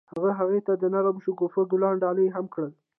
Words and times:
هغه 0.13 0.31
هغې 0.39 0.59
ته 0.67 0.73
د 0.81 0.83
نرم 0.93 1.17
شګوفه 1.23 1.61
ګلان 1.71 1.95
ډالۍ 2.03 2.27
هم 2.35 2.45
کړل. 2.53 2.71